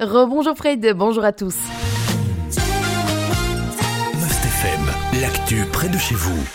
[0.00, 1.56] Rebonjour Fred, bonjour à tous.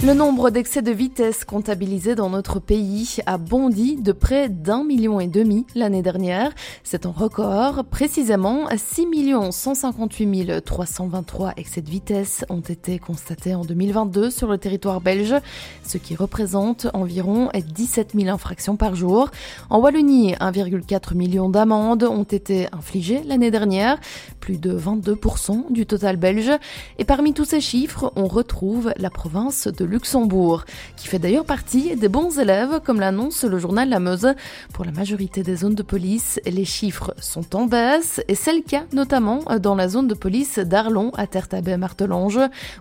[0.04, 5.22] Le nombre d'excès de vitesse comptabilisés dans notre pays a bondi de près d'un million
[5.22, 6.52] et demi l'année dernière.
[6.84, 7.86] C'est un record.
[7.86, 9.08] Précisément, 6
[9.52, 15.36] 158 323 excès de vitesse ont été constatés en 2022 sur le territoire belge,
[15.84, 19.32] ce qui représente environ 17 000 infractions par jour.
[19.70, 23.98] En Wallonie, 1,4 million d'amendes ont été infligées l'année dernière,
[24.42, 26.52] plus de 22% du total belge.
[26.98, 28.57] Et parmi tous ces chiffres, on retrouve
[28.98, 33.90] la province de Luxembourg, qui fait d'ailleurs partie des bons élèves, comme l'annonce le journal
[33.90, 34.34] La Meuse.
[34.74, 38.62] Pour la majorité des zones de police, les chiffres sont en baisse, et c'est le
[38.62, 42.40] cas notamment dans la zone de police d'Arlon à Tertabé-Martelange,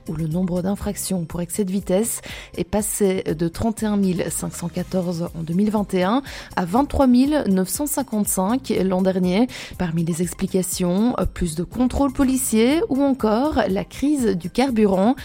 [0.08, 2.22] où le nombre d'infractions pour excès de vitesse
[2.56, 6.22] est passé de 31 514 en 2021
[6.56, 9.46] à 23 955 l'an dernier.
[9.78, 15.16] Parmi les explications, plus de contrôles policiers ou encore la crise du carburant.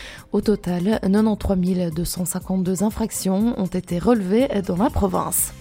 [0.41, 5.53] Total, 93 252 infractions ont été relevées dans la province.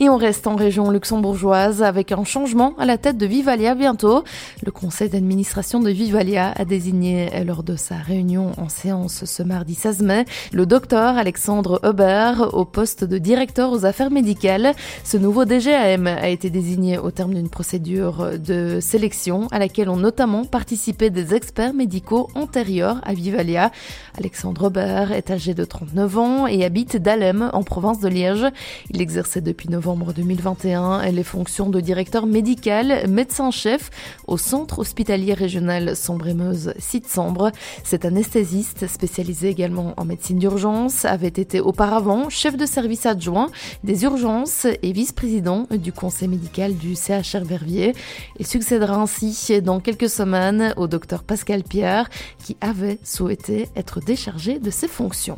[0.00, 4.24] Et on reste en région luxembourgeoise avec un changement à la tête de Vivalia bientôt.
[4.64, 9.76] Le conseil d'administration de Vivalia a désigné lors de sa réunion en séance ce mardi
[9.76, 14.72] 16 mai le docteur Alexandre Hubert au poste de directeur aux affaires médicales.
[15.04, 19.96] Ce nouveau DGAM a été désigné au terme d'une procédure de sélection à laquelle ont
[19.96, 23.70] notamment participé des experts médicaux antérieurs à Vivalia.
[24.18, 28.46] Alexandre Hubert est âgé de 39 ans et habite d'Alem en province de Liège.
[28.90, 33.90] Il exerçait depuis novembre novembre 2021 les fonctions de directeur médical, médecin-chef
[34.26, 37.52] au centre hospitalier régional Sambre-et-Meuse Site-Sambre.
[37.82, 43.50] Cet anesthésiste, spécialisé également en médecine d'urgence, avait été auparavant chef de service adjoint
[43.82, 47.92] des urgences et vice-président du conseil médical du CHR Verviers.
[48.38, 52.08] Il succédera ainsi dans quelques semaines au docteur Pascal Pierre
[52.42, 55.36] qui avait souhaité être déchargé de ses fonctions.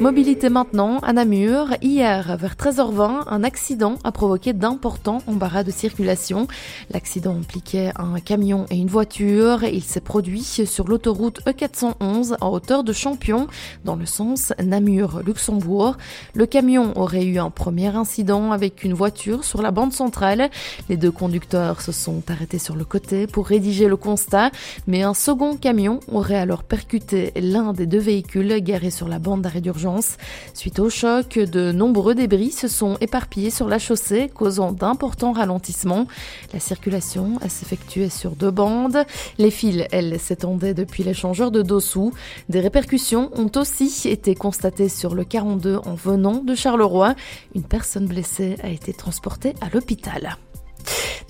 [0.00, 1.68] Mobilité maintenant à Namur.
[1.80, 6.46] Hier, vers 13h20, un accident a provoqué d'importants embarras de circulation.
[6.90, 9.64] L'accident impliquait un camion et une voiture.
[9.64, 13.46] Il s'est produit sur l'autoroute E411 en hauteur de Champion,
[13.84, 15.96] dans le sens Namur-Luxembourg.
[16.34, 20.50] Le camion aurait eu un premier incident avec une voiture sur la bande centrale.
[20.88, 24.50] Les deux conducteurs se sont arrêtés sur le côté pour rédiger le constat,
[24.86, 29.42] mais un second camion aurait alors percuté l'un des deux véhicules garés sur la bande
[29.42, 30.16] d'arrêt d'urgence.
[30.54, 36.06] Suite au choc, de nombreux débris se sont éparpillés sur la chaussée, causant d'importants ralentissements.
[36.52, 39.04] La circulation s'effectuait sur deux bandes.
[39.38, 42.12] Les fils, elles, s'étendaient depuis l'échangeur de Dossou.
[42.48, 47.14] Des répercussions ont aussi été constatées sur le 42 en venant de Charleroi.
[47.54, 50.36] Une personne blessée a été transportée à l'hôpital.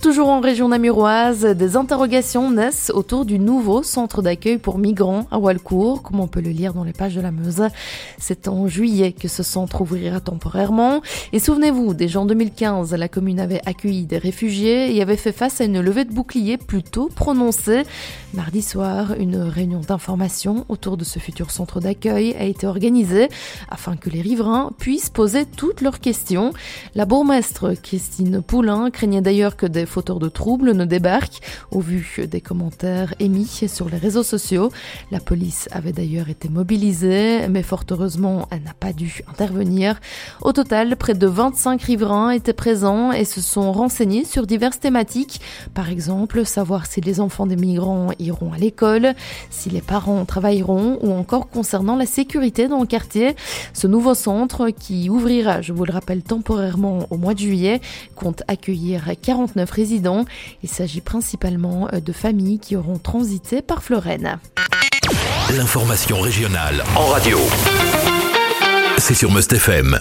[0.03, 5.39] Toujours en région namuroise, des interrogations naissent autour du nouveau centre d'accueil pour migrants à
[5.39, 7.69] Walcourt, comme on peut le lire dans les pages de la Meuse.
[8.17, 11.01] C'est en juillet que ce centre ouvrira temporairement.
[11.31, 15.61] Et souvenez-vous, déjà en 2015, la commune avait accueilli des réfugiés et avait fait face
[15.61, 17.83] à une levée de boucliers plutôt prononcée.
[18.33, 23.29] Mardi soir, une réunion d'information autour de ce futur centre d'accueil a été organisée
[23.69, 26.51] afin que les riverains puissent poser toutes leurs questions.
[26.93, 31.39] La bourgmestre Christine Poulain craignait d'ailleurs que des fauteurs de troubles ne débarquent.
[31.69, 34.71] Au vu des commentaires émis sur les réseaux sociaux,
[35.11, 39.99] la police avait d'ailleurs été mobilisée, mais fort heureusement, elle n'a pas dû intervenir.
[40.41, 45.41] Au total, près de 25 riverains étaient présents et se sont renseignés sur diverses thématiques.
[45.75, 49.13] Par exemple, savoir si les enfants des migrants iront à l'école,
[49.51, 53.35] si les parents travailleront ou encore concernant la sécurité dans le quartier.
[53.73, 57.79] Ce nouveau centre qui ouvrira, je vous le rappelle, temporairement au mois de juillet,
[58.15, 64.39] compte accueillir 49 il s'agit principalement euh, de familles qui auront transité par Florène.
[65.55, 67.37] L'information régionale en radio.
[68.97, 69.99] C'est sur Must FM.